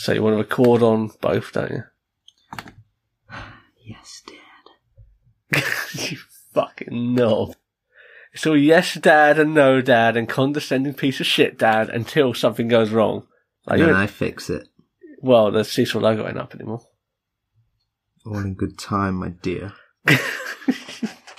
[0.00, 1.82] So you want to record on both, don't you?
[3.84, 5.62] Yes, Dad.
[6.10, 6.16] you
[6.54, 7.54] fucking knob.
[8.32, 12.66] It's all yes, dad, and no, dad, and condescending piece of shit, dad, until something
[12.66, 13.26] goes wrong.
[13.66, 14.68] Like, And then I fix it.
[15.20, 16.80] well, the Seesaw logo ain't up anymore.
[18.24, 19.74] All in good time, my dear.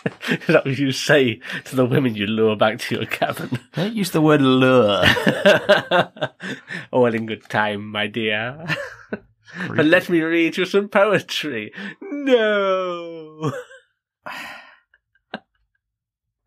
[0.30, 3.60] Is that what you say to the women you lure back to your cabin?
[3.74, 5.04] Don't use the word lure.
[6.92, 8.66] All in good time, my dear.
[9.68, 11.72] but let me read you some poetry.
[12.02, 13.52] No.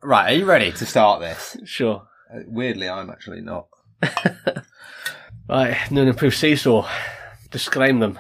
[0.03, 1.57] right, are you ready to start this?
[1.65, 2.09] Sure.
[2.35, 3.69] Uh, weirdly, I'm actually not.
[5.47, 6.89] Right, new and improved seesaw.
[7.51, 8.19] Disclaim them.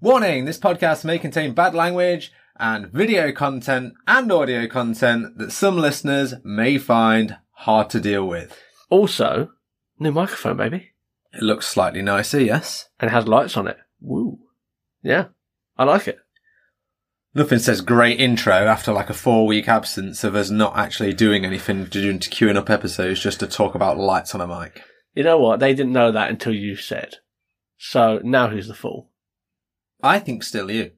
[0.00, 5.76] Warning, this podcast may contain bad language and video content and audio content that some
[5.76, 8.58] listeners may find hard to deal with.
[8.90, 9.50] Also,
[9.98, 10.92] new microphone, baby.
[11.32, 12.88] It looks slightly nicer, yes?
[13.00, 13.76] And it has lights on it.
[14.00, 14.38] Woo.
[15.02, 15.26] Yeah.
[15.76, 16.18] I like it.
[17.34, 21.44] Nothing says great intro after like a four week absence of us not actually doing
[21.44, 24.82] anything to do to queuing up episodes just to talk about lights on a mic.
[25.14, 25.60] You know what?
[25.60, 27.16] They didn't know that until you said.
[27.76, 29.10] So now who's the fool?
[30.02, 30.92] I think still you.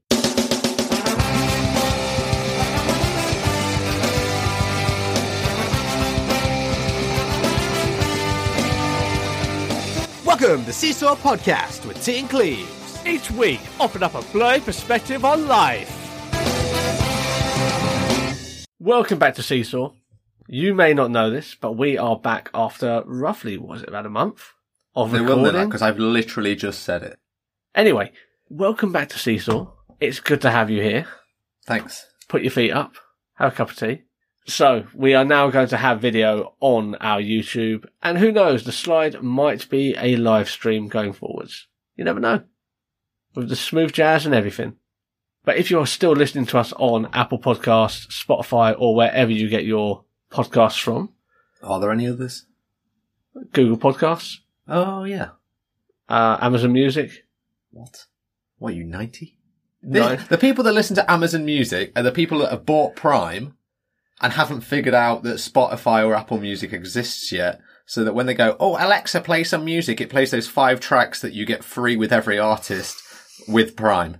[10.40, 13.04] Welcome to Seesaw Podcast with T and Cleves.
[13.04, 15.90] Each week, offering up a blurry perspective on life.
[18.78, 19.90] Welcome back to Seesaw.
[20.46, 24.10] You may not know this, but we are back after roughly, was it about a
[24.10, 24.52] month
[24.94, 25.68] of They will know that recording?
[25.70, 27.18] because I've literally just said it.
[27.74, 28.12] Anyway,
[28.48, 29.66] welcome back to Seesaw.
[29.98, 31.06] It's good to have you here.
[31.66, 32.06] Thanks.
[32.28, 32.94] Put your feet up,
[33.34, 34.02] have a cup of tea.
[34.48, 38.72] So, we are now going to have video on our YouTube, and who knows, the
[38.72, 41.66] slide might be a live stream going forwards.
[41.96, 42.44] You never know.
[43.34, 44.76] With the smooth jazz and everything.
[45.44, 49.66] But if you're still listening to us on Apple Podcasts, Spotify, or wherever you get
[49.66, 51.10] your podcasts from,
[51.62, 52.46] Are there any others?
[53.52, 55.30] Google Podcasts, Oh, yeah.
[56.08, 57.26] uh, Amazon Music,
[57.70, 58.06] What?
[58.56, 59.36] What are you, 90?
[59.82, 60.16] No.
[60.16, 63.54] The people that listen to Amazon Music are the people that have bought Prime
[64.20, 67.60] and haven't figured out that Spotify or Apple Music exists yet.
[67.86, 71.22] So that when they go, oh, Alexa, play some music, it plays those five tracks
[71.22, 73.02] that you get free with every artist
[73.48, 74.18] with Prime.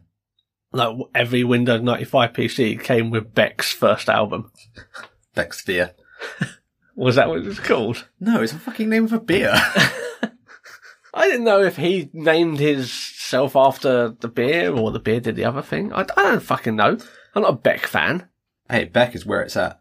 [0.73, 4.51] like every Windows 95 PC came with Beck's first album.
[5.35, 5.95] Beck's beer.
[6.97, 8.09] Was that what it was called?
[8.19, 9.53] No, it's a fucking name of a beer.
[11.15, 15.45] I didn't know if he named himself after the beer or the beer did the
[15.45, 15.93] other thing.
[15.93, 16.99] I, I don't fucking know.
[17.35, 18.29] I'm not a Beck fan.
[18.69, 19.81] hey, Beck is where it's at.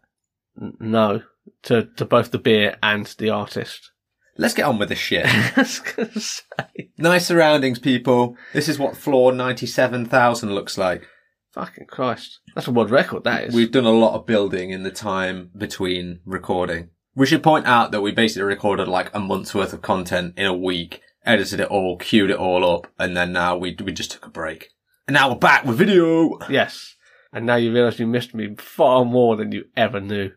[0.80, 1.22] No,
[1.64, 3.90] to to both the beer and the artist.
[4.36, 5.26] Let's get on with this shit.
[5.28, 5.82] I was
[6.24, 8.36] say, nice surroundings, people.
[8.52, 11.08] This is what floor 97,000 looks like.
[11.52, 13.24] fucking Christ, that's a world record.
[13.24, 13.54] That is.
[13.54, 16.90] We've done a lot of building in the time between recording.
[17.16, 20.46] We should point out that we basically recorded like a month's worth of content in
[20.46, 24.12] a week, edited it all, queued it all up, and then now we we just
[24.12, 24.70] took a break.
[25.08, 26.38] And now we're back with video.
[26.48, 26.94] yes,
[27.32, 30.30] and now you realise you missed me far more than you ever knew.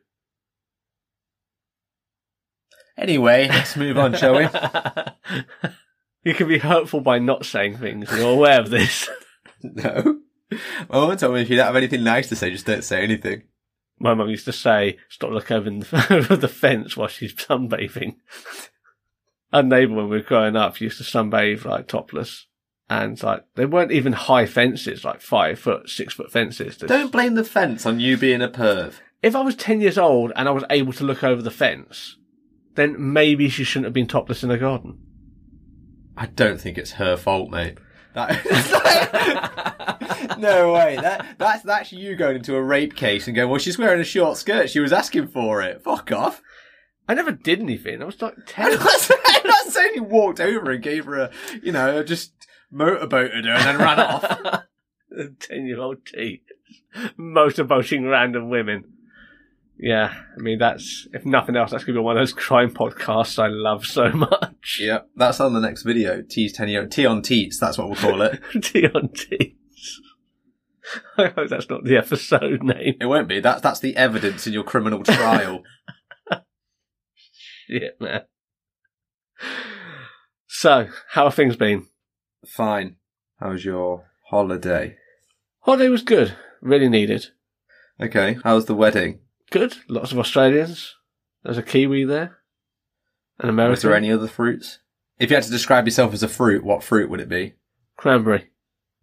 [2.97, 4.43] Anyway, let's move on, shall we?
[6.23, 8.09] you can be hurtful by not saying things.
[8.11, 9.09] You're aware of this.
[9.63, 10.17] No.
[10.89, 13.03] My mum told me if you don't have anything nice to say, just don't say
[13.03, 13.43] anything.
[13.99, 18.15] My mum used to say, "Stop looking over the, over the fence while she's sunbathing."
[19.53, 22.47] Our neighbour, when we were growing up, used to sunbathe like topless,
[22.89, 26.77] and like they weren't even high fences, like five foot, six foot fences.
[26.77, 28.95] There's- Don't blame the fence on you being a perv.
[29.21, 32.17] If I was ten years old and I was able to look over the fence,
[32.75, 34.99] then maybe she shouldn't have been topless in the garden.
[36.15, 37.77] I don't think it's her fault, mate.
[38.13, 38.37] That,
[40.37, 40.97] no way.
[40.97, 44.05] That that's that's you going into a rape case and going, well, she's wearing a
[44.05, 44.69] short skirt.
[44.69, 45.83] She was asking for it.
[45.83, 46.41] Fuck off.
[47.07, 48.01] I never did anything.
[48.01, 48.73] I was like ten.
[48.73, 48.79] I'm
[49.45, 51.31] not saying you walked over and gave her a,
[51.63, 52.33] you know, just
[52.71, 54.63] motorboated her and then ran off.
[55.39, 56.41] Ten year old T
[57.17, 58.85] motorboating random women.
[59.81, 63.41] Yeah, I mean that's if nothing else, that's gonna be one of those crime podcasts
[63.41, 64.79] I love so much.
[64.79, 66.21] Yep, that's on the next video.
[66.21, 67.59] T's ten year T on teats.
[67.59, 68.39] That's what we'll call it.
[68.61, 70.01] Tea on teas.
[71.17, 72.95] I hope that's not the episode name.
[73.01, 73.39] it won't be.
[73.39, 75.63] That's that's the evidence in your criminal trial.
[77.67, 78.21] Shit, man.
[80.47, 81.87] So, how have things been?
[82.45, 82.97] Fine.
[83.39, 84.97] How was your holiday?
[85.61, 86.35] Holiday was good.
[86.61, 87.27] Really needed.
[87.99, 88.37] Okay.
[88.43, 89.21] How was the wedding?
[89.51, 89.75] Good.
[89.87, 90.95] Lots of Australians.
[91.43, 92.39] There's a Kiwi there.
[93.39, 93.71] An American.
[93.71, 94.79] Was there any other fruits?
[95.19, 97.53] If you had to describe yourself as a fruit, what fruit would it be?
[97.97, 98.49] Cranberry.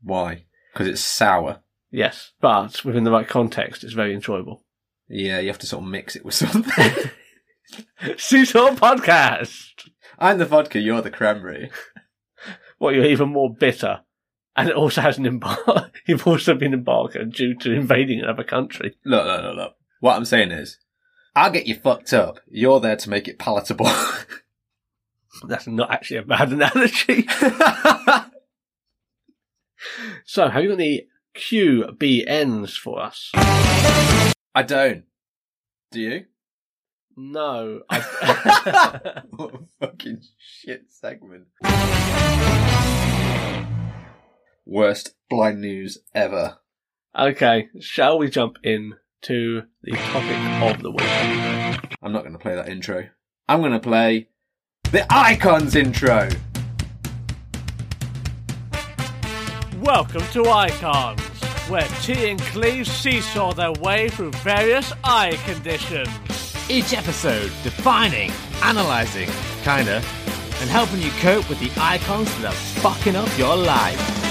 [0.02, 0.44] Why?
[0.72, 1.60] Because it's sour.
[1.90, 2.32] Yes.
[2.40, 4.64] But within the right context, it's very enjoyable.
[5.08, 7.10] Yeah, you have to sort of mix it with something.
[8.16, 9.88] Seesaw Podcast!
[10.18, 11.70] I'm the vodka, you're the cranberry.
[12.80, 14.02] Well, you're even more bitter.
[14.56, 15.86] And it also has an embargo.
[16.06, 18.96] You've also been embargoed due to invading another country.
[19.04, 19.72] Look, look, look, look.
[20.00, 20.78] What I'm saying is,
[21.34, 22.38] I'll get you fucked up.
[22.48, 23.86] You're there to make it palatable.
[25.48, 27.26] That's not actually a bad analogy.
[30.24, 33.32] so, have you got any QBNs for us?
[33.34, 35.04] I don't.
[35.90, 36.26] Do you?
[37.16, 37.80] No.
[37.90, 39.22] I...
[39.30, 41.46] what a fucking shit segment.
[44.64, 46.58] Worst blind news ever.
[47.18, 51.96] okay, shall we jump in to the topic of the week?
[52.02, 53.08] I'm not going to play that intro.
[53.48, 54.28] I'm going to play
[54.90, 56.28] the Icons intro.
[59.80, 61.20] Welcome to Icons,
[61.68, 66.08] where T and Cleve seesaw their way through various eye conditions.
[66.70, 68.30] Each episode defining,
[68.62, 69.28] analysing,
[69.62, 70.02] kinda,
[70.60, 74.27] and helping you cope with the icons that are fucking up your life.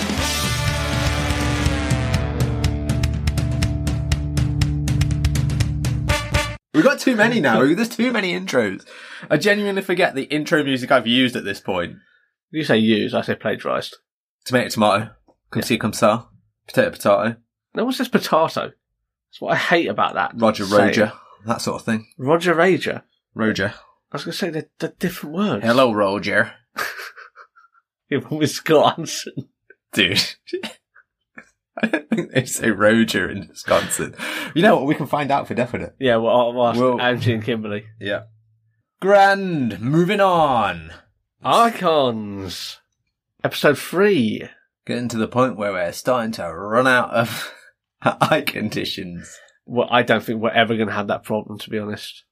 [6.77, 7.59] We've got too many now.
[7.73, 8.85] There's too many intros.
[9.31, 11.95] I genuinely forget the intro music I've used at this point.
[12.51, 13.95] You say use, I say plagiarised.
[14.45, 15.09] Tomato, tomato.
[15.49, 16.23] Come see, come sir.
[16.67, 17.35] Potato, potato.
[17.73, 18.73] No one says potato.
[19.31, 20.33] That's what I hate about that.
[20.35, 20.87] Roger, saying.
[20.87, 21.13] Roger.
[21.47, 22.07] That sort of thing.
[22.17, 23.01] Roger Rager.
[23.33, 23.73] Roger.
[24.11, 25.65] I was going to say they're, they're different words.
[25.65, 26.53] Hello, Roger.
[28.11, 29.49] With Wisconsin.
[29.93, 30.35] Dude.
[31.81, 34.15] I don't think they say Roger in Wisconsin.
[34.55, 34.85] You know what?
[34.87, 35.95] We can find out for definite.
[35.99, 37.85] Yeah, well, I'll ask Well- Angie and Kimberly.
[37.99, 38.23] Yeah.
[38.99, 39.79] Grand.
[39.79, 40.91] Moving on.
[41.43, 42.79] Icons.
[43.43, 44.49] Episode three.
[44.85, 47.53] Getting to the point where we're starting to run out of
[48.01, 49.37] eye conditions.
[49.65, 52.23] Well, I don't think we're ever going to have that problem, to be honest.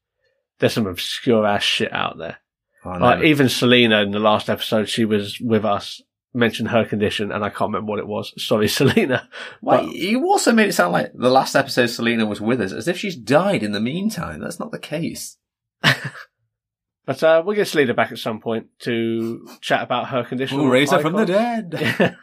[0.59, 2.37] There's some obscure ass shit out there.
[2.85, 6.01] Oh, Like, even Selena in the last episode, she was with us,
[6.35, 8.33] mentioned her condition, and I can't remember what it was.
[8.37, 9.29] Sorry, Selena.
[9.61, 12.87] Wait, you also made it sound like the last episode Selena was with us, as
[12.87, 14.41] if she's died in the meantime.
[14.41, 15.37] That's not the case.
[17.05, 20.57] But uh, we'll get Selena back at some point to chat about her condition.
[20.57, 21.69] We'll raise her from the dead.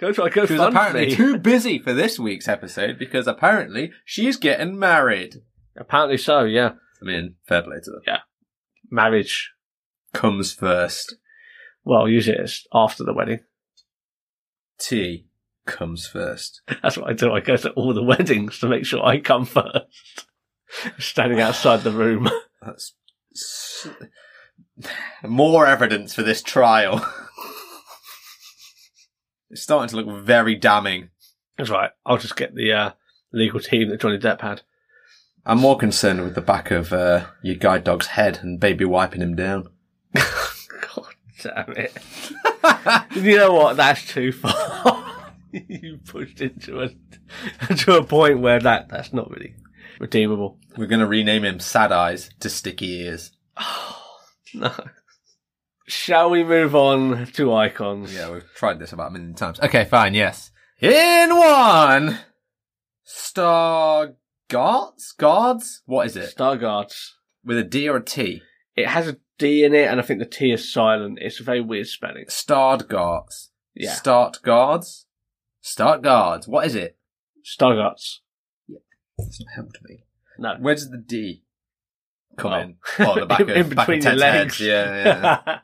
[0.00, 4.38] go try, go She was apparently too busy for this week's episode because apparently she's
[4.38, 5.36] getting married.
[5.76, 6.72] Apparently so, yeah.
[7.02, 8.00] I mean, fair play to them.
[8.06, 8.20] Yeah.
[8.90, 9.52] Marriage.
[10.14, 11.16] Comes first.
[11.88, 13.40] Well, usually it's after the wedding.
[14.78, 15.24] Tea
[15.64, 16.60] comes first.
[16.82, 17.32] That's what I do.
[17.32, 20.26] I go to all the weddings to make sure I come first.
[20.98, 22.28] Standing outside the room.
[22.62, 22.92] That's
[23.32, 23.88] s-
[25.26, 27.02] more evidence for this trial.
[29.48, 31.08] it's starting to look very damning.
[31.56, 31.92] That's right.
[32.04, 32.90] I'll just get the uh,
[33.32, 34.60] legal team that Johnny Depp had.
[35.46, 39.22] I'm more concerned with the back of uh, your guide dog's head and baby wiping
[39.22, 39.70] him down.
[41.42, 41.96] Damn it.
[43.16, 43.76] you know what?
[43.76, 45.32] That's too far.
[45.52, 49.54] you pushed into a, to a point where that, that's not really
[50.00, 50.58] redeemable.
[50.76, 53.32] We're going to rename him Sad Eyes to Sticky Ears.
[54.54, 54.72] No.
[55.86, 58.14] Shall we move on to icons?
[58.14, 59.60] Yeah, we've tried this about a million times.
[59.60, 60.50] Okay, fine, yes.
[60.80, 62.18] In one,
[63.04, 64.14] Star
[64.48, 65.12] Gods?
[65.12, 65.82] Gods?
[65.84, 66.34] What is it?
[66.34, 67.10] Stargards.
[67.44, 68.42] With a D or a T?
[68.82, 71.18] It has a D in it, and I think the T is silent.
[71.20, 72.24] It's a very weird spelling.
[72.88, 73.50] Gods.
[73.74, 73.92] Yeah.
[73.92, 75.06] Start Guards?
[75.60, 76.48] Start Guards.
[76.48, 76.96] What is it?
[77.44, 78.18] Stargards.
[79.18, 80.04] It's not helped me.
[80.38, 80.54] No.
[80.60, 81.42] Where does the D
[82.36, 82.58] come Oh.
[82.58, 82.76] in?
[83.00, 84.58] Oh, the back of, in back of between legs.
[84.58, 84.60] heads.
[84.60, 85.58] Yeah, yeah.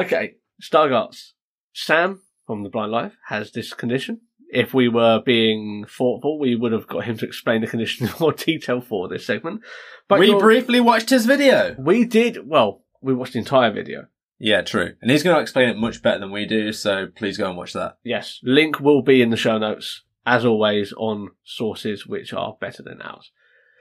[0.00, 1.32] okay, Stargards.
[1.72, 4.22] Sam from The Blind Life has this condition.
[4.50, 8.12] If we were being thoughtful, we would have got him to explain the condition in
[8.20, 9.62] more detail for this segment.
[10.08, 11.74] But we briefly watched his video.
[11.78, 12.82] we did well.
[13.00, 14.06] We watched the entire video.
[14.38, 14.94] Yeah, true.
[15.02, 17.56] And he's going to explain it much better than we do, so please go and
[17.56, 17.98] watch that.
[18.04, 22.82] Yes, link will be in the show notes as always on sources which are better
[22.82, 23.30] than ours.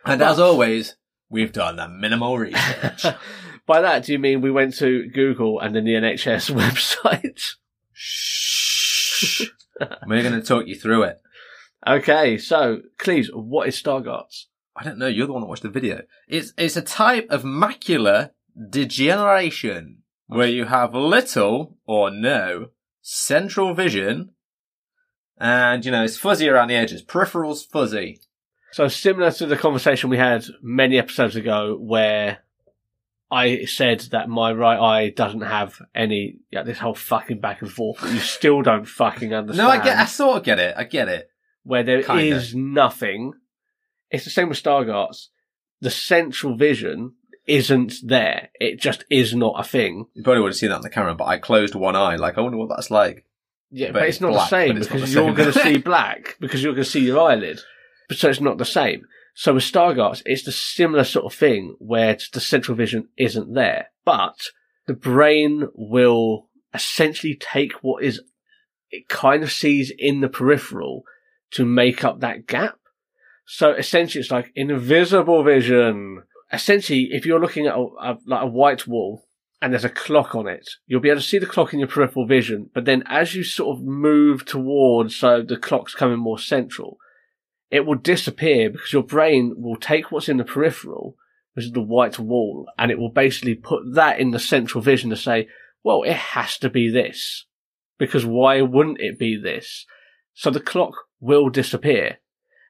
[0.06, 0.96] And as always,
[1.30, 3.06] we've done the minimal research.
[3.68, 6.52] By that, do you mean we went to Google and then the NHS
[7.04, 7.56] website?
[7.92, 9.48] Shh.
[10.08, 11.22] We're going to talk you through it.
[11.86, 14.48] Okay, so Cleves, what is Stargardt's?
[14.76, 15.08] I don't know.
[15.08, 16.02] You're the one that watched the video.
[16.28, 18.32] It's it's a type of macular
[18.70, 22.68] degeneration where you have little or no
[23.02, 24.32] central vision,
[25.40, 27.04] and you know it's fuzzy around the edges.
[27.04, 28.20] Peripherals fuzzy.
[28.72, 32.40] So similar to the conversation we had many episodes ago, where
[33.30, 37.72] I said that my right eye doesn't have any yeah, this whole fucking back and
[37.72, 39.68] forth that you still don't fucking understand.
[39.68, 39.98] No, I get.
[39.98, 40.76] I sort of get it.
[40.78, 41.30] I get it.
[41.64, 42.52] where there is Kinda.
[42.56, 43.34] nothing.
[44.10, 45.30] It's the same with Stargardt's.
[45.82, 47.14] The central vision
[47.46, 48.50] isn't there.
[48.60, 50.08] It just is not a thing.
[50.14, 52.16] You probably would have seen that on the camera, but I closed one eye.
[52.16, 53.26] Like I wonder what that's like.
[53.70, 55.52] Yeah, But but, it's it's not black, the same but it's not because you're going
[55.52, 57.60] to see black because you're going to see your eyelid.
[58.08, 59.06] But so it's not the same.
[59.40, 63.92] So with Stargardt's, it's the similar sort of thing where the central vision isn't there,
[64.04, 64.36] but
[64.88, 68.20] the brain will essentially take what is
[68.90, 71.04] it kind of sees in the peripheral
[71.52, 72.80] to make up that gap.
[73.46, 76.24] So essentially, it's like invisible vision.
[76.52, 79.28] Essentially, if you're looking at a, a, like a white wall
[79.62, 81.88] and there's a clock on it, you'll be able to see the clock in your
[81.88, 82.72] peripheral vision.
[82.74, 86.98] But then as you sort of move towards, so the clock's coming more central,
[87.70, 91.18] it will disappear because your brain will take what's in the peripheral,
[91.54, 95.10] which is the white wall, and it will basically put that in the central vision
[95.10, 95.48] to say,
[95.84, 97.46] well, it has to be this.
[97.98, 99.86] Because why wouldn't it be this?
[100.34, 102.20] So the clock will disappear.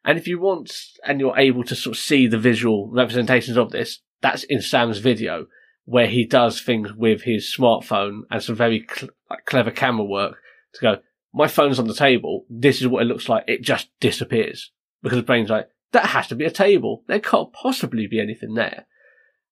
[0.06, 0.74] And if you want,
[1.06, 5.00] and you're able to sort of see the visual representations of this, that's in Sam's
[5.00, 5.48] video,
[5.84, 9.12] where he does things with his smartphone and some very cl-
[9.46, 10.38] clever camera work
[10.74, 10.98] to go,
[11.34, 14.72] my phone's on the table, this is what it looks like, it just disappears.
[15.08, 17.04] Because the brain's like, that has to be a table.
[17.08, 18.86] There can't possibly be anything there.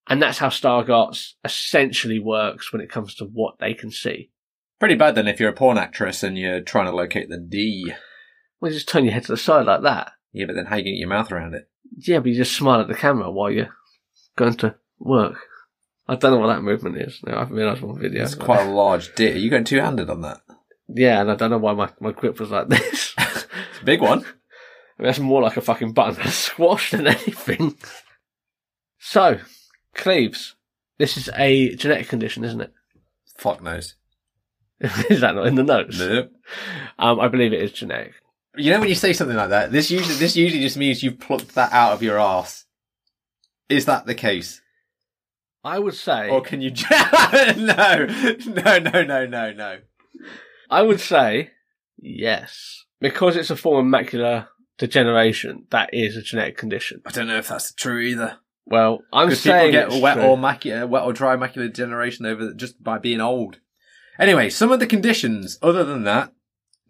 [0.07, 4.31] And that's how Stargardt's essentially works when it comes to what they can see.
[4.79, 7.93] Pretty bad then if you're a porn actress and you're trying to locate the D.
[8.59, 10.11] Well, you just turn your head to the side like that.
[10.33, 11.69] Yeah, but then how you get your mouth around it?
[11.97, 13.73] Yeah, but you just smile at the camera while you're
[14.35, 15.37] going to work.
[16.07, 17.21] I don't know what that movement is.
[17.25, 18.23] No, I haven't realised one video.
[18.23, 19.31] It's quite a large D.
[19.31, 20.41] Are you going two handed on that?
[20.87, 23.15] Yeah, and I don't know why my, my grip was like this.
[23.75, 24.25] It's a big one.
[24.97, 27.75] I mean, that's more like a fucking button squash than anything.
[28.97, 29.39] So,
[29.93, 30.55] Cleves,
[30.97, 32.73] this is a genetic condition, isn't it?
[33.37, 33.95] Fuck knows.
[35.09, 35.99] is that not in the notes?
[35.99, 36.27] No.
[36.97, 38.13] Um, I believe it is genetic.
[38.57, 41.19] You know when you say something like that, this usually this usually just means you've
[41.19, 42.65] plucked that out of your ass.
[43.67, 44.61] Is that the case?
[45.63, 48.05] I would say, Or can you No.
[48.45, 49.79] No, no, no, no, no.
[50.69, 51.51] I would say,
[51.97, 54.47] yes, because it's a form of macular
[54.77, 55.65] degeneration.
[55.71, 57.01] That is a genetic condition.
[57.05, 58.37] I don't know if that's true either.
[58.65, 60.23] Well, I'm Because people saying get wet true.
[60.23, 63.59] or macular, uh, wet or dry macular degeneration over just by being old.
[64.17, 66.33] Anyway, some of the conditions other than that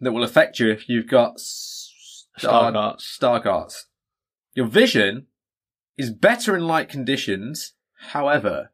[0.00, 3.18] that will affect you if you've got star- Stargardt's.
[3.20, 3.86] Stargardt's.
[4.54, 5.26] Your vision
[5.98, 7.74] is better in light conditions.
[8.10, 8.70] However,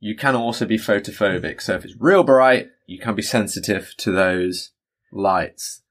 [0.00, 1.60] you can also be photophobic.
[1.60, 4.70] So if it's real bright, you can be sensitive to those
[5.12, 5.82] lights.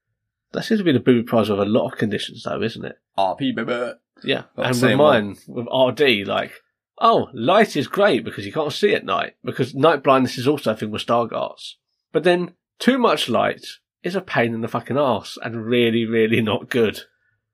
[0.56, 2.98] That seems to be the booby prize of a lot of conditions, though, isn't it?
[3.18, 3.92] RP baby.
[4.24, 6.62] Yeah, Not and with mine, with RD, like,
[6.98, 9.34] oh, light is great because you can't see at night.
[9.44, 11.76] Because night blindness is also a thing with Stargardt's.
[12.10, 13.66] But then, too much light
[14.02, 17.00] is a pain in the fucking arse and really, really not good.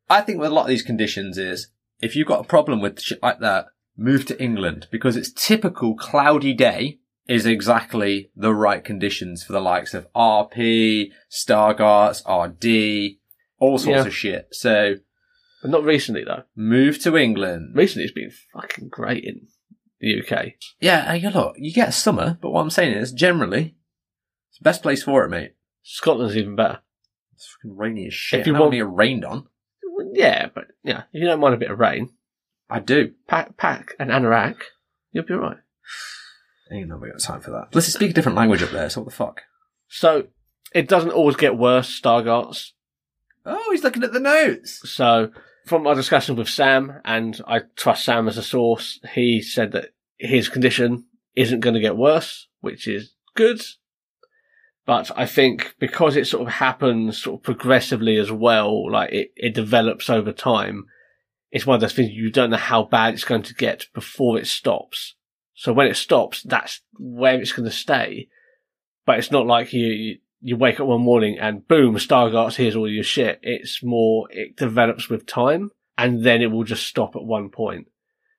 [0.09, 3.01] I think with a lot of these conditions is if you've got a problem with
[3.01, 3.67] shit like that,
[3.97, 9.61] move to England because its typical cloudy day is exactly the right conditions for the
[9.61, 13.19] likes of RP, Stargardt's, RD,
[13.59, 14.07] all sorts Yeah.
[14.07, 14.49] of shit.
[14.53, 14.97] So
[15.63, 16.43] But not recently, though.
[16.57, 17.77] move to England.
[17.77, 19.47] Recently, it's been fucking great in
[20.01, 20.55] the UK.
[20.81, 23.77] Yeah, you look, you get summer, but what I'm saying is generally
[24.51, 25.55] it's the best place for it, mate.
[25.85, 26.81] Scotland's even better.
[27.35, 28.41] It's fucking rainy as shit.
[28.41, 29.47] If you want- get rained on.
[30.15, 32.11] Yeah, but yeah, if you don't mind a bit of rain,
[32.69, 33.15] I do.
[33.29, 34.57] pack, pack an anorak,
[35.13, 35.59] you'll be alright.
[36.73, 37.69] Ain't nobody got time for that.
[37.75, 39.43] Let's speak a different language up there, so what the fuck?
[39.89, 40.29] So,
[40.75, 42.73] it doesn't always get worse, Stargardt's.
[43.45, 44.89] Oh, he's looking at the notes.
[44.89, 45.31] So,
[45.67, 49.91] from our discussion with Sam, and I trust Sam as a source, he said that
[50.17, 51.05] his condition
[51.37, 53.61] isn't going to get worse, which is good.
[54.85, 59.33] But I think because it sort of happens sort of progressively as well, like it,
[59.37, 60.87] it develops over time,
[61.51, 64.39] it's one of those things you don't know how bad it's going to get before
[64.39, 65.15] it stops.
[65.63, 68.27] So when it stops, that's where it's going to stay.
[69.07, 72.91] But it's not like you, you, wake up one morning and boom, Stargardt's here's all
[72.91, 73.39] your shit.
[73.45, 77.87] It's more, it develops with time and then it will just stop at one point.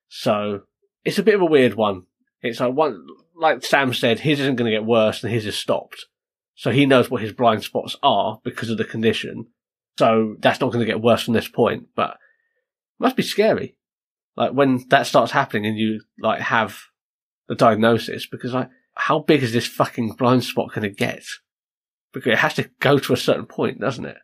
[0.08, 0.64] So
[1.02, 2.02] it's a bit of a weird one.
[2.42, 5.56] It's like one, like Sam said, his isn't going to get worse and his is
[5.56, 6.04] stopped.
[6.56, 9.46] So he knows what his blind spots are because of the condition.
[9.98, 12.18] So that's not going to get worse from this point, but
[12.98, 13.78] must be scary.
[14.36, 16.76] Like when that starts happening and you like have
[17.48, 21.24] the diagnosis because like how big is this fucking blind spot going to get?
[22.12, 24.16] Because it has to go to a certain point, doesn't it?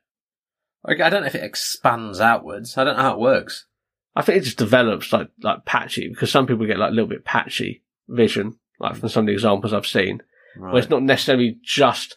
[0.85, 2.79] Like, I don't know if it expands outwards.
[2.79, 3.67] I don't know how it works.
[4.15, 7.09] I think it just develops like like patchy because some people get like a little
[7.09, 10.23] bit patchy vision, like from some of the examples I've seen,
[10.57, 12.17] where it's not necessarily just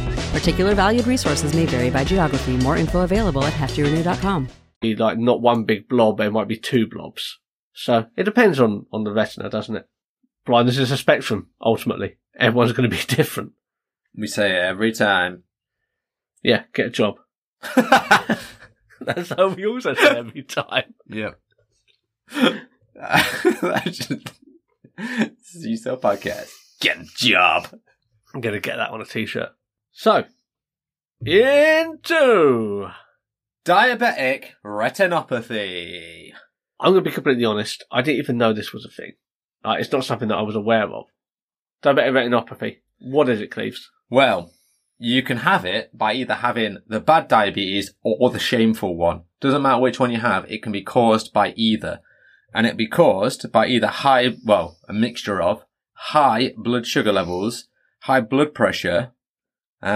[0.31, 2.57] Particular valued resources may vary by geography.
[2.57, 4.47] More info available at heftyrenew.com.
[4.97, 7.39] like not one big blob, it might be two blobs.
[7.73, 9.87] So it depends on on the retina, doesn't it?
[10.45, 11.49] Blindness is a spectrum.
[11.61, 13.51] Ultimately, everyone's going to be different.
[14.15, 15.43] We say it every time.
[16.43, 17.15] Yeah, get a job.
[17.75, 20.93] That's how we also say every time.
[21.07, 21.31] Yeah.
[22.95, 24.33] That's just-
[24.97, 26.51] this is Used podcast.
[26.79, 27.67] Get a job.
[28.33, 29.49] I'm going to get that on a t-shirt.
[29.91, 30.25] So,
[31.25, 32.87] into
[33.63, 36.31] Diabetic retinopathy.
[36.79, 37.83] I'm going to be completely honest.
[37.91, 39.13] I didn't even know this was a thing.
[39.63, 41.05] Uh, it's not something that I was aware of.
[41.83, 42.77] Diabetic retinopathy.
[42.99, 43.91] What is it, Cleves?
[44.09, 44.51] Well,
[44.97, 49.23] you can have it by either having the bad diabetes or the shameful one.
[49.39, 51.99] Doesn't matter which one you have, it can be caused by either.
[52.53, 57.67] And it'll be caused by either high, well, a mixture of high blood sugar levels,
[58.01, 59.11] high blood pressure,
[59.83, 59.89] um,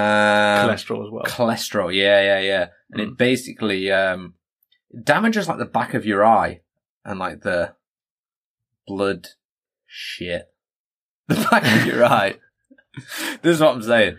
[0.69, 1.23] Cholesterol as well.
[1.25, 1.93] cholesterol.
[1.93, 2.67] Yeah, yeah, yeah.
[2.91, 4.33] And it basically, um,
[5.03, 6.61] damages like the back of your eye
[7.03, 7.73] and like the
[8.87, 9.27] blood
[9.85, 10.47] shit.
[11.27, 12.35] The back of your eye.
[13.41, 14.17] This is what I'm saying.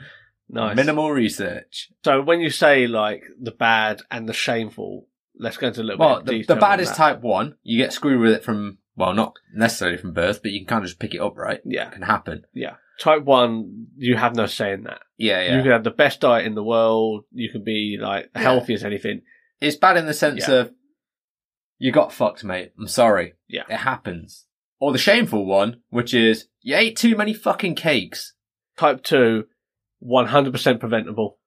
[0.51, 0.77] Nice.
[0.77, 1.91] Minimal research.
[2.05, 5.07] So when you say like the bad and the shameful,
[5.39, 6.57] let's go into a little Well, bit of the, detail.
[6.57, 6.97] the bad is that.
[6.97, 7.57] type one.
[7.63, 10.83] You get screwed with it from, well, not necessarily from birth, but you can kind
[10.85, 11.61] of just pick it up, right?
[11.65, 11.89] Yeah.
[11.89, 12.45] It can happen.
[12.53, 12.75] Yeah.
[13.01, 15.01] Type one, you have no say in that.
[15.19, 17.25] Yeah, You can have the best diet in the world.
[17.33, 18.43] You can be like Yeah.
[18.43, 19.23] healthy as anything.
[19.61, 20.55] It's bad in the sense Yeah.
[20.57, 20.73] of,
[21.79, 22.73] you got fucked, mate.
[22.79, 23.35] I'm sorry.
[23.49, 23.65] Yeah.
[23.69, 24.47] It happens.
[24.81, 28.35] Or the shameful one, which is, you ate too many fucking cakes.
[28.79, 29.47] Type two,
[30.03, 31.39] 100% preventable.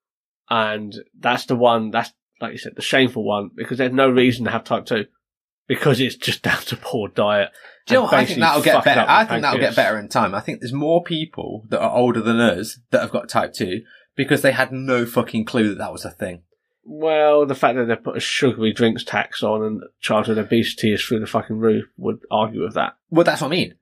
[0.49, 4.45] And that's the one, that's, like you said, the shameful one, because there's no reason
[4.45, 5.05] to have type two.
[5.69, 7.51] Because it's just down to poor diet.
[7.87, 8.13] Do you know what?
[8.13, 9.05] I think that'll get better.
[9.07, 10.35] I think that'll get better in time.
[10.35, 13.81] I think there's more people that are older than us that have got type 2
[14.17, 16.41] because they had no fucking clue that that was a thing.
[16.83, 21.03] Well, the fact that they put a sugary drinks tax on and childhood obesity is
[21.03, 22.97] through the fucking roof would argue with that.
[23.09, 23.75] Well, that's what I mean.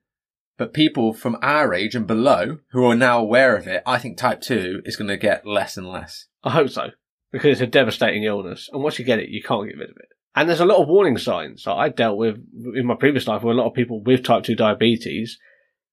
[0.58, 4.18] But people from our age and below who are now aware of it, I think
[4.18, 6.26] type 2 is going to get less and less.
[6.42, 6.90] I hope so.
[7.32, 8.68] Because it's a devastating illness.
[8.72, 10.08] And once you get it, you can't get rid of it.
[10.38, 11.64] And there's a lot of warning signs.
[11.64, 12.36] So I dealt with,
[12.76, 15.36] in my previous life, with a lot of people with type 2 diabetes.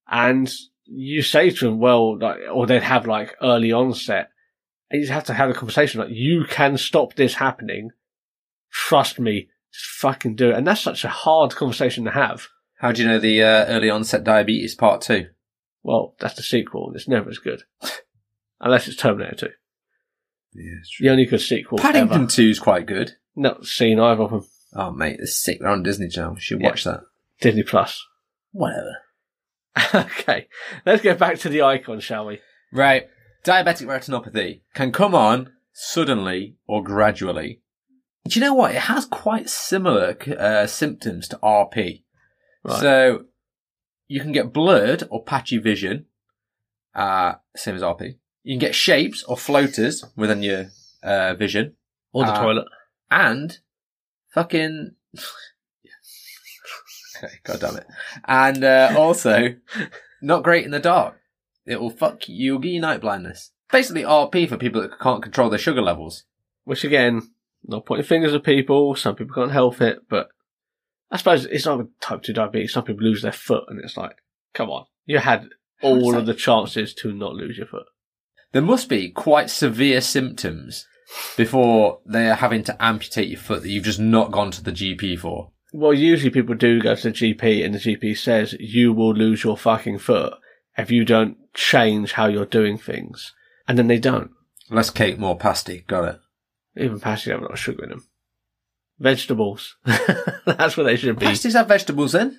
[0.08, 0.48] And
[0.84, 4.30] you say to them, well, like, or they'd have like early onset.
[4.88, 7.90] And you just have to have a conversation like, you can stop this happening.
[8.70, 9.48] Trust me.
[9.72, 10.54] Just fucking do it.
[10.54, 12.46] And that's such a hard conversation to have.
[12.78, 15.26] How do you know the uh, early onset diabetes part 2?
[15.82, 17.64] Well, that's the sequel, and it's never as good.
[18.60, 19.46] Unless it's Terminator 2.
[20.54, 21.04] Yeah, it's true.
[21.04, 23.16] The only good sequel Paddington 2 is quite good.
[23.36, 24.46] Not seen either of them.
[24.74, 25.58] Oh, mate, it's sick.
[25.60, 26.34] They're on Disney Channel.
[26.34, 27.00] You should watch that.
[27.40, 28.04] Disney Plus.
[28.52, 28.96] Whatever.
[29.94, 30.48] okay,
[30.86, 32.40] let's get back to the icon, shall we?
[32.72, 33.08] Right.
[33.44, 37.60] Diabetic retinopathy can come on suddenly or gradually.
[38.26, 38.74] Do you know what?
[38.74, 42.02] It has quite similar uh, symptoms to RP.
[42.64, 42.80] Right.
[42.80, 43.26] So
[44.08, 46.06] you can get blurred or patchy vision,
[46.94, 48.16] uh, same as RP.
[48.42, 50.66] You can get shapes or floaters within your
[51.02, 51.74] uh, vision,
[52.12, 52.66] Or the Uh, toilet.
[53.10, 53.58] And
[54.32, 54.92] fucking.
[57.16, 57.86] okay, God damn it.
[58.24, 59.56] And uh, also,
[60.22, 61.20] not great in the dark.
[61.64, 63.50] It will fuck you, you'll give you night blindness.
[63.70, 66.24] Basically, RP for people that can't control their sugar levels.
[66.64, 67.30] Which again,
[67.64, 68.94] not pointing fingers at people.
[68.94, 70.28] Some people can't help it, but
[71.10, 72.72] I suppose it's not type two diabetes.
[72.72, 74.16] Some people lose their foot, and it's like,
[74.54, 75.48] come on, you had
[75.82, 77.86] all of the chances to not lose your foot.
[78.52, 80.86] There must be quite severe symptoms
[81.36, 85.18] before they're having to amputate your foot that you've just not gone to the GP
[85.18, 85.52] for.
[85.72, 89.44] Well, usually people do go to the GP, and the GP says you will lose
[89.44, 90.34] your fucking foot,
[90.76, 93.34] if you don't change how you're doing things.
[93.68, 94.30] And then they don't.
[94.70, 95.84] Less cake, more pasty.
[95.86, 96.20] Got it.
[96.76, 98.06] Even pasties have a lot of sugar in them.
[98.98, 99.76] Vegetables.
[100.46, 101.26] That's what they should be.
[101.26, 102.38] Pasties have vegetables in.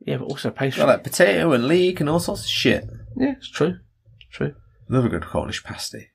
[0.00, 0.80] Yeah, but also pastry.
[0.80, 2.84] Got like potato and leek and all sorts of shit.
[3.16, 3.78] Yeah, it's true.
[4.16, 4.54] It's true.
[4.88, 6.08] Love a good Cornish pasty.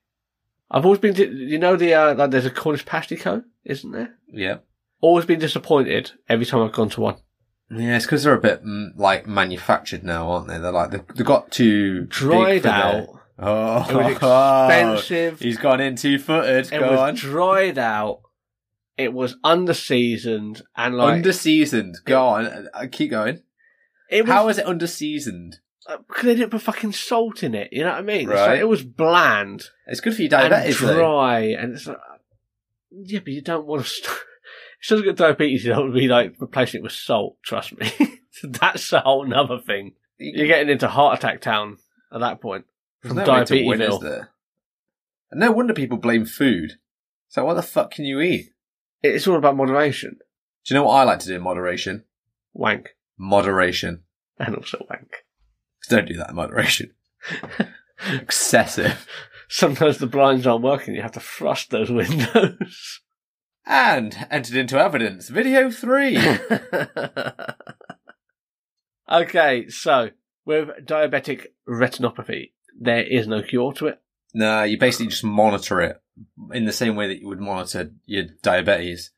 [0.69, 4.15] I've always been, you know, the uh, like there's a Cornish pasty co, isn't there?
[4.31, 4.57] Yeah.
[5.01, 7.15] Always been disappointed every time I've gone to one.
[7.69, 10.57] Yeah, it's because they're a bit mm, like manufactured now, aren't they?
[10.57, 13.07] They're like they've, they've got too Dried for their- out.
[13.39, 14.11] Oh, It was
[15.03, 15.39] expensive.
[15.39, 16.73] He's gone in two footed.
[16.73, 17.15] It Go was on.
[17.15, 18.21] dried out.
[18.97, 21.93] It was underseasoned and like underseasoned.
[22.05, 22.67] Go on.
[22.73, 23.43] Uh, Keep going.
[24.09, 25.55] it was How is it underseasoned?
[26.07, 27.69] Because they didn't put fucking salt in it.
[27.71, 28.27] You know what I mean?
[28.27, 28.47] Right.
[28.51, 30.79] like, it was bland It's good for your and diabetes.
[30.79, 30.93] though.
[30.95, 31.97] dry, and it's like,
[32.91, 33.89] yeah, but you don't want to.
[33.89, 34.07] St-
[34.79, 37.37] if someone's got diabetes, you don't want to be like replacing it with salt.
[37.43, 37.91] Trust me,
[38.43, 39.93] that's a whole nother thing.
[40.19, 41.77] You're getting into heart attack town
[42.11, 42.65] at that point.
[43.01, 44.29] There's from no to win, is there?
[45.31, 46.73] And no wonder people blame food.
[47.27, 48.51] So what the fuck can you eat?
[49.03, 50.17] It's all about moderation.
[50.65, 52.03] Do you know what I like to do in moderation?
[52.53, 54.03] Wank Moderation.
[54.39, 55.25] and also wank.
[55.89, 56.91] Don't do that in moderation.
[58.13, 59.07] Excessive.
[59.49, 60.95] Sometimes the blinds aren't working.
[60.95, 63.01] You have to thrust those windows.
[63.65, 65.29] And entered into evidence.
[65.29, 66.17] Video three.
[69.11, 70.09] okay, so
[70.45, 74.01] with diabetic retinopathy, there is no cure to it.
[74.33, 76.01] no, you basically just monitor it
[76.53, 79.11] in the same way that you would monitor your diabetes.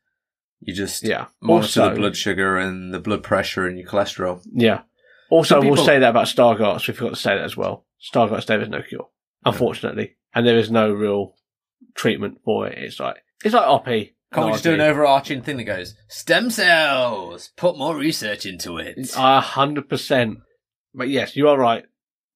[0.60, 1.26] You just Yeah.
[1.40, 4.42] monitor Also- the blood sugar and the blood pressure and your cholesterol.
[4.52, 4.82] Yeah.
[5.30, 6.86] Also, Some we'll say that about Stargardt.
[6.86, 7.86] We forgot to say that as well.
[8.12, 9.08] Stargardt, there is no cure,
[9.44, 11.34] unfortunately, and there is no real
[11.94, 12.78] treatment for it.
[12.78, 14.14] It's like it's like OPI.
[14.32, 18.78] Can't we just do an overarching thing that goes, stem cells, put more research into
[18.78, 19.12] it.
[19.16, 20.38] A hundred percent.
[20.94, 21.84] But yes, you are right.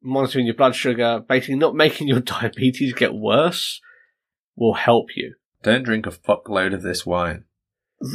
[0.02, 3.80] Monitoring your blood sugar, basically not making your diabetes get worse,
[4.56, 5.34] will help you.
[5.62, 7.44] Don't drink a fuckload of this wine.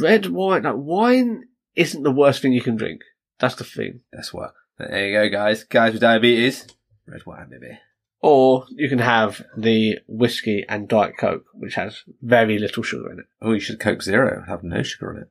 [0.00, 3.00] Red wine, like wine isn't the worst thing you can drink.
[3.38, 4.00] That's the thing.
[4.12, 4.52] That's what.
[4.88, 5.64] There you go, guys.
[5.64, 6.66] Guys with diabetes,
[7.06, 7.78] red wine, baby.
[8.22, 13.18] Or you can have the whiskey and Diet Coke, which has very little sugar in
[13.20, 13.26] it.
[13.40, 14.44] Oh, you should Coke Zero.
[14.46, 15.30] Have no sugar in it.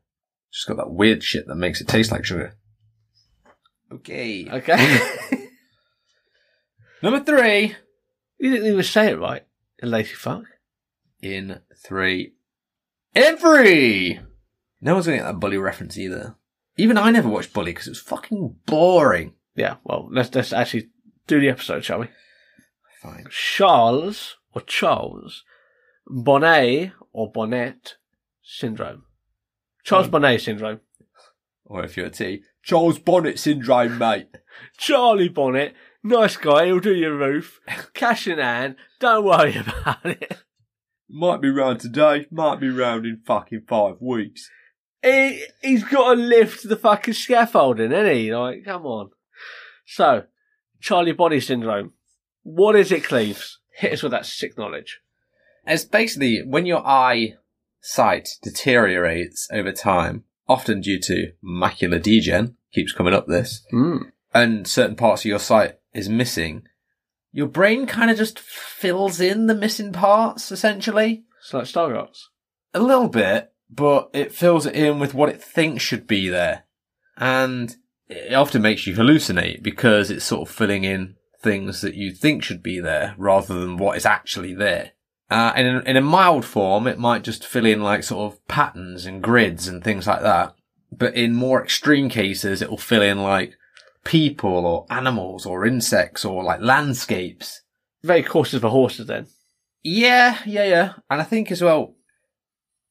[0.51, 2.55] Just got that weird shit that makes it taste like sugar.
[3.91, 4.47] Okay.
[4.49, 5.17] Okay.
[7.03, 7.75] Number three.
[8.39, 9.45] you didn't even say it right,
[9.81, 10.43] lazy fuck.
[11.21, 12.33] In three.
[13.15, 14.19] In three!
[14.81, 16.35] No one's gonna get that Bully reference either.
[16.77, 19.33] Even I never watched Bully because it was fucking boring.
[19.59, 20.87] Yeah, well, let's let's actually
[21.27, 22.07] do the episode, shall we?
[23.01, 23.25] Fine.
[23.29, 25.43] Charles or Charles
[26.07, 27.97] Bonnet or Bonnet
[28.41, 29.03] syndrome.
[29.83, 30.11] Charles Hmm.
[30.11, 30.79] Bonnet syndrome.
[31.65, 34.29] Or if you're a T, Charles Bonnet syndrome, mate.
[34.77, 37.59] Charlie Bonnet, nice guy, he'll do your roof.
[37.93, 40.37] Cash in hand, don't worry about it.
[41.09, 44.49] Might be round today, might be round in fucking five weeks.
[45.03, 48.33] He, he's got to lift the fucking scaffolding, isn't he?
[48.33, 49.09] Like, come on.
[49.91, 50.25] So,
[50.79, 51.93] Charlie Body Syndrome.
[52.43, 53.57] What is it, Cleves?
[53.73, 55.01] Hit us with that sick knowledge.
[55.65, 57.35] It's basically when your eye
[57.81, 64.11] sight deteriorates over time, often due to macular degen, keeps coming up this, Mm.
[64.31, 66.67] and certain parts of your sight is missing,
[67.31, 71.23] your brain kind of just fills in the missing parts, essentially.
[71.39, 72.29] It's like Stargardt's.
[72.75, 76.65] A little bit, but it fills it in with what it thinks should be there.
[77.17, 77.75] And
[78.09, 82.43] it often makes you hallucinate because it's sort of filling in things that you think
[82.43, 84.91] should be there rather than what is actually there.
[85.29, 88.47] Uh, and in, in a mild form, it might just fill in like sort of
[88.47, 90.55] patterns and grids and things like that.
[90.91, 93.53] But in more extreme cases, it will fill in like
[94.03, 97.61] people or animals or insects or like landscapes.
[98.03, 99.27] Very cautious for horses then.
[99.83, 100.93] Yeah, yeah, yeah.
[101.09, 101.95] And I think as well,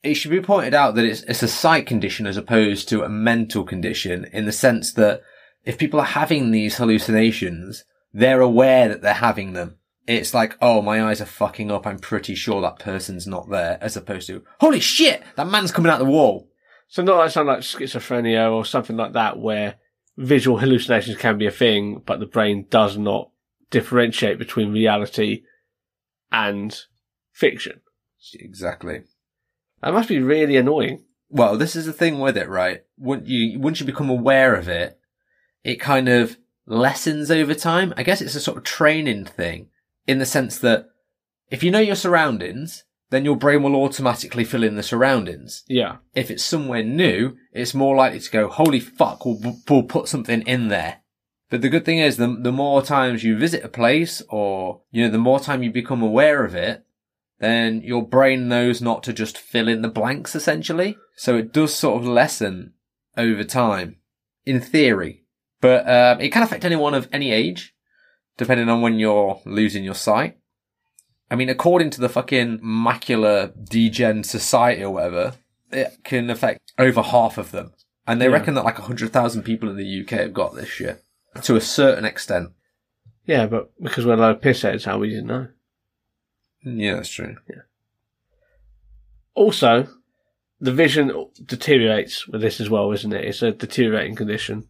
[0.02, 3.08] it should be pointed out that it's, it's a sight condition as opposed to a
[3.08, 5.22] mental condition in the sense that
[5.64, 9.76] if people are having these hallucinations, they're aware that they're having them.
[10.06, 11.86] It's like, oh, my eyes are fucking up.
[11.86, 15.92] I'm pretty sure that person's not there, as opposed to, holy shit, that man's coming
[15.92, 16.48] out the wall.
[16.86, 19.74] So not like something like schizophrenia or something like that where
[20.16, 23.30] visual hallucinations can be a thing, but the brain does not
[23.70, 25.42] differentiate between reality
[26.32, 26.84] and
[27.32, 27.80] fiction.
[28.34, 29.02] Exactly.
[29.82, 31.04] That must be really annoying.
[31.30, 32.82] Well, this is the thing with it, right?
[32.96, 34.98] Once you, once you become aware of it,
[35.62, 36.36] it kind of
[36.66, 37.92] lessens over time.
[37.96, 39.68] I guess it's a sort of training thing
[40.06, 40.88] in the sense that
[41.50, 45.64] if you know your surroundings, then your brain will automatically fill in the surroundings.
[45.66, 45.96] Yeah.
[46.14, 50.42] If it's somewhere new, it's more likely to go, holy fuck, we'll, we'll put something
[50.42, 51.00] in there.
[51.50, 55.02] But the good thing is, the, the more times you visit a place or, you
[55.02, 56.84] know, the more time you become aware of it,
[57.40, 60.96] then your brain knows not to just fill in the blanks essentially.
[61.16, 62.74] So it does sort of lessen
[63.16, 63.96] over time,
[64.46, 65.24] in theory.
[65.60, 67.74] But um, it can affect anyone of any age,
[68.36, 70.38] depending on when you're losing your sight.
[71.30, 75.34] I mean, according to the fucking Macular Degen Society or whatever,
[75.70, 77.72] it can affect over half of them.
[78.06, 78.32] And they Yeah.
[78.32, 81.02] reckon that like 100,000 people in the UK have got this shit.
[81.42, 82.50] To a certain extent.
[83.26, 85.48] Yeah, but because we're a low pissheads, how we didn't know.
[86.62, 87.36] Yeah, that's true.
[87.48, 87.62] Yeah.
[89.34, 89.88] Also,
[90.60, 93.24] the vision deteriorates with this as well, isn't it?
[93.24, 94.68] It's a deteriorating condition.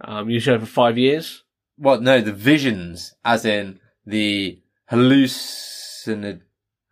[0.00, 1.44] Um, usually over five years.
[1.76, 6.40] Well, no, the visions, as in the hallucin-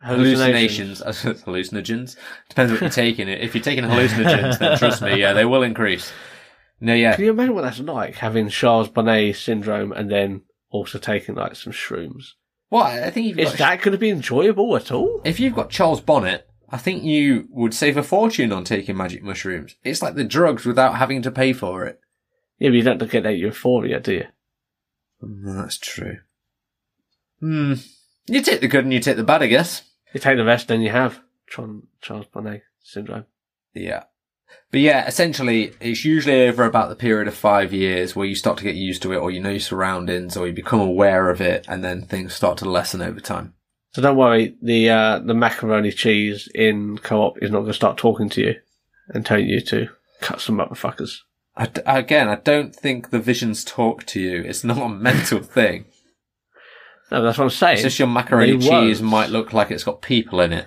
[0.03, 2.17] hallucinations, hallucinogens.
[2.49, 3.29] Depends what you're taking.
[3.29, 6.13] If you're taking hallucinogens, then trust me, yeah, they will increase.
[6.81, 7.17] No, yeah.
[7.17, 11.57] Can you imagine what that's like, having Charles Bonnet syndrome and then also taking like
[11.57, 12.35] some shrooms?
[12.71, 15.21] Well, I think you've Is got, that going to be enjoyable at all?
[15.25, 19.23] if you've got Charles Bonnet, I think you would save a fortune on taking magic
[19.23, 19.77] mushrooms.
[19.85, 21.99] It's like the drugs without having to pay for it.
[22.59, 24.25] Yeah, but you don't get that euphoria, do you?
[25.23, 26.19] Mm, That's true.
[27.41, 27.75] Hmm.
[28.27, 29.83] You take the good and you take the bad, I guess.
[30.13, 33.25] You take the rest, then you have Tron, Charles Bonnet syndrome.
[33.75, 34.05] Yeah.
[34.71, 38.59] But yeah, essentially, it's usually over about the period of five years where you start
[38.59, 41.41] to get used to it, or you know your surroundings, or you become aware of
[41.41, 43.55] it, and then things start to lessen over time.
[43.93, 47.97] So don't worry, the uh, the macaroni cheese in co-op is not going to start
[47.97, 48.55] talking to you
[49.09, 49.89] and telling you to
[50.21, 51.21] cut some motherfuckers.
[51.57, 54.43] I d again, I don't think the visions talk to you.
[54.43, 55.87] It's not a mental thing.
[57.11, 57.75] No, that's what I'm saying.
[57.75, 59.11] It's just your macaroni They cheese won't.
[59.11, 60.67] might look like it's got people in it.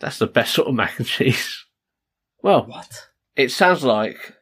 [0.00, 1.64] That's the best sort of mac and cheese.
[2.46, 3.08] Well, What?
[3.34, 4.34] it sounds like,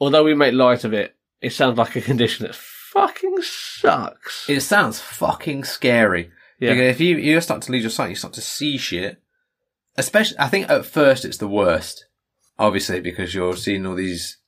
[0.00, 4.48] although we make light of it, it sounds like a condition that fucking sucks.
[4.48, 6.30] It sounds fucking scary.
[6.60, 6.70] yeah.
[6.74, 9.20] Because if you you start to lose your sight, you start to see shit.
[9.96, 12.06] Especially, I think at first it's the worst.
[12.60, 14.38] Obviously, because you're seeing all these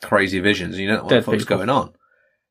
[0.00, 1.56] crazy visions, and you don't know what Dead the fuck's people.
[1.58, 1.94] going on.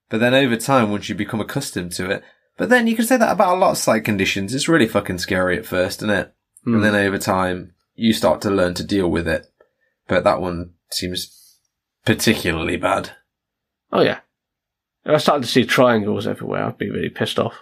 [0.09, 2.21] But then over time, once you become accustomed to it,
[2.57, 4.53] but then you can say that about a lot of sight conditions.
[4.53, 6.33] It's really fucking scary at first, isn't it?
[6.65, 6.75] Hmm.
[6.75, 9.47] And then over time, you start to learn to deal with it.
[10.07, 11.57] But that one seems
[12.05, 13.11] particularly bad.
[13.91, 14.19] Oh yeah.
[15.05, 17.61] If I started to see triangles everywhere, I'd be really pissed off.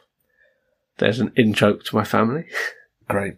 [0.97, 2.45] There's an in joke to my family.
[3.08, 3.36] Great.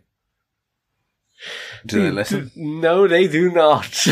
[1.86, 2.52] Do they listen?
[2.56, 4.08] No, they do not.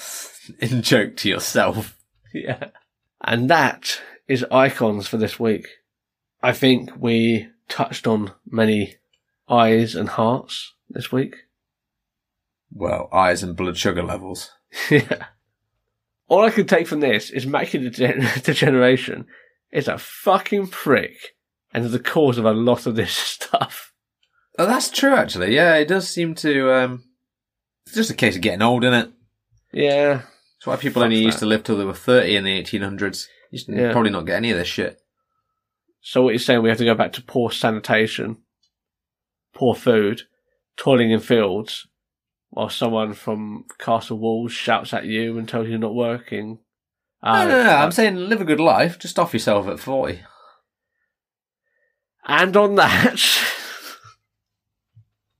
[0.58, 1.96] In joke to yourself.
[2.32, 2.70] yeah.
[3.20, 5.68] And that is icons for this week.
[6.42, 8.96] I think we touched on many
[9.48, 11.36] eyes and hearts this week.
[12.74, 14.50] Well, eyes and blood sugar levels.
[14.90, 15.26] yeah.
[16.28, 19.26] All I can take from this is macular de- degeneration
[19.70, 21.34] is a fucking prick
[21.74, 23.92] and is the cause of a lot of this stuff.
[24.58, 25.54] Oh, that's true, actually.
[25.54, 26.72] Yeah, it does seem to.
[26.72, 27.04] Um,
[27.86, 29.10] it's just a case of getting old, isn't it?
[29.72, 30.14] Yeah.
[30.14, 33.26] That's why people Fuck only used to live till they were 30 in the 1800s.
[33.50, 33.92] You should Yeah.
[33.92, 35.00] probably not get any of this shit.
[36.00, 38.38] So what you're saying, we have to go back to poor sanitation,
[39.54, 40.22] poor food,
[40.76, 41.86] toiling in fields,
[42.52, 46.58] while someone from Castle Walls shouts at you and tells you you're not working.
[47.22, 47.70] no, Uh, no, no.
[47.70, 48.98] I'm saying live a good life.
[48.98, 50.20] Just off yourself at 40.
[52.26, 53.18] And on that,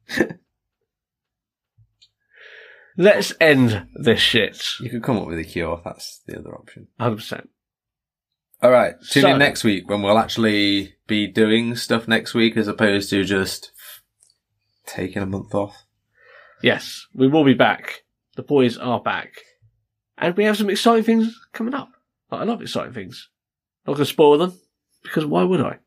[2.96, 4.62] let's end this shit.
[4.80, 5.80] You could come up with a cure.
[5.84, 6.88] That's the other option.
[7.00, 7.48] 100%.
[8.62, 8.94] All right.
[9.10, 13.10] Tune So- in next week when we'll actually be doing stuff next week as opposed
[13.10, 13.70] to just
[14.86, 15.84] taking a month off.
[16.62, 18.04] Yes, we will be back.
[18.36, 19.34] The boys are back.
[20.16, 21.90] And we have some exciting things coming up.
[22.30, 23.28] Like, lot of exciting things.
[23.86, 24.58] Not going to spoil them,
[25.02, 25.78] because why would I?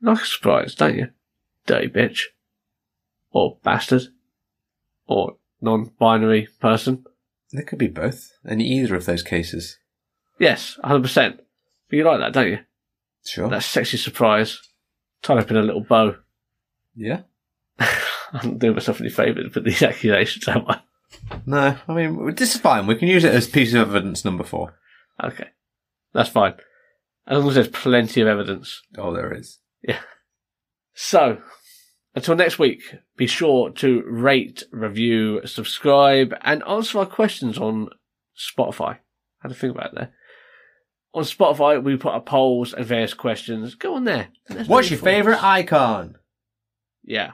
[0.00, 1.08] Like a surprise, don't you?
[1.66, 2.20] Dirty bitch.
[3.32, 4.02] Or bastard.
[5.06, 7.04] Or non-binary person.
[7.52, 8.32] There could be both.
[8.44, 9.78] In either of those cases.
[10.38, 11.38] Yes, 100%.
[11.88, 12.58] But you like that, don't you?
[13.24, 13.48] Sure.
[13.48, 14.60] That sexy surprise.
[15.22, 16.16] Tied up in a little bow.
[16.94, 17.22] yeah.
[18.42, 20.80] I'm doing myself any favours with these accusations, am I?
[21.46, 22.86] No, I mean, this is fine.
[22.86, 24.78] We can use it as piece of evidence number four.
[25.22, 25.48] Okay.
[26.12, 26.54] That's fine.
[27.26, 28.82] As long as there's plenty of evidence.
[28.98, 29.58] Oh, there is.
[29.82, 30.00] Yeah.
[30.94, 31.38] So,
[32.14, 32.82] until next week,
[33.16, 37.88] be sure to rate, review, subscribe, and answer our questions on
[38.36, 38.90] Spotify.
[38.90, 38.98] I
[39.42, 40.12] Had to think about it there.
[41.14, 43.74] On Spotify, we put up polls and various questions.
[43.74, 44.28] Go on there.
[44.66, 46.16] What's your favourite icon?
[47.04, 47.32] Yeah.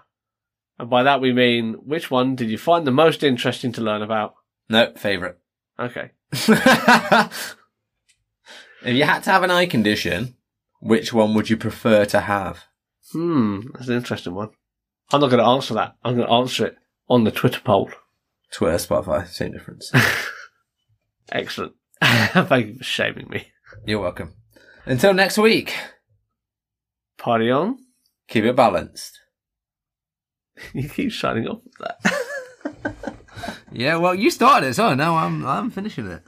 [0.79, 4.03] And by that we mean, which one did you find the most interesting to learn
[4.03, 4.35] about?
[4.69, 5.37] No, favourite.
[5.79, 6.11] Okay.
[8.85, 10.35] If you had to have an eye condition,
[10.81, 12.65] which one would you prefer to have?
[13.13, 14.51] Hmm, that's an interesting one.
[15.13, 15.95] I'm not going to answer that.
[16.03, 16.77] I'm going to answer it
[17.09, 17.91] on the Twitter poll.
[18.51, 19.93] Twitter, Spotify, same difference.
[21.33, 21.75] Excellent.
[22.03, 23.49] Thank you for shaming me.
[23.87, 24.35] You're welcome.
[24.85, 25.75] Until next week,
[27.19, 27.79] Party on.
[28.27, 29.21] keep it balanced.
[30.75, 31.99] You keep signing off with that.
[33.75, 36.23] Yeah, well, you started it, so now I'm I'm finishing it.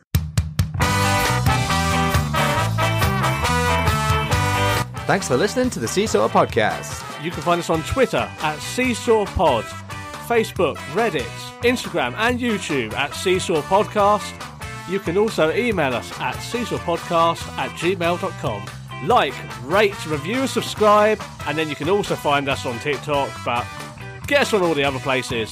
[5.06, 7.02] Thanks for listening to the Seesaw Podcast.
[7.22, 9.64] You can find us on Twitter at Seesaw Pod,
[10.26, 11.28] Facebook, Reddit,
[11.62, 14.32] Instagram, and YouTube at Seesaw Podcast.
[14.88, 19.06] You can also email us at seesawpodcast at gmail.com.
[19.06, 19.34] Like,
[19.64, 23.66] rate, review, subscribe, and then you can also find us on TikTok, but
[24.26, 25.50] get us on all the other places.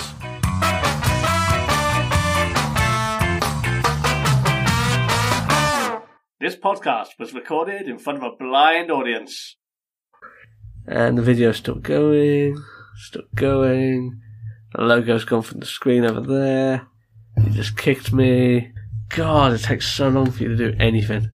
[6.41, 9.57] This podcast was recorded in front of a blind audience.
[10.87, 12.61] And the video's still going,
[12.97, 14.21] still going.
[14.75, 16.89] The logo's gone from the screen over there.
[17.37, 18.73] You just kicked me.
[19.11, 21.31] God, it takes so long for you to do anything.